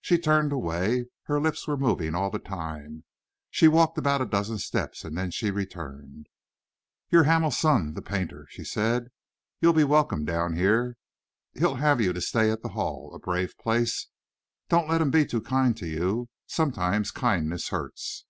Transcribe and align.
She 0.00 0.16
turned 0.16 0.52
away. 0.52 1.06
Her 1.24 1.40
lips 1.40 1.66
were 1.66 1.76
moving 1.76 2.14
all 2.14 2.30
the 2.30 2.38
time. 2.38 3.02
She 3.50 3.66
walked 3.66 3.98
about 3.98 4.20
a 4.22 4.26
dozen 4.26 4.58
steps, 4.58 5.02
and 5.02 5.18
then 5.18 5.32
she 5.32 5.50
returned. 5.50 6.28
"You're 7.10 7.24
Hamel's 7.24 7.58
son, 7.58 7.94
the 7.94 8.00
painter," 8.00 8.46
she 8.48 8.62
said. 8.62 9.08
"You'll 9.60 9.72
be 9.72 9.82
welcome 9.82 10.24
down 10.24 10.54
here. 10.54 10.96
He'll 11.54 11.74
have 11.82 12.00
you 12.00 12.12
to 12.12 12.20
stay 12.20 12.48
at 12.52 12.62
the 12.62 12.68
Hall 12.78 13.12
a 13.12 13.18
brave 13.18 13.58
place. 13.58 14.06
Don't 14.68 14.88
let 14.88 15.00
him 15.02 15.10
be 15.10 15.26
too 15.26 15.40
kind 15.40 15.76
to 15.78 15.86
you. 15.88 16.28
Sometimes 16.46 17.10
kindness 17.10 17.70
hurts." 17.70 18.24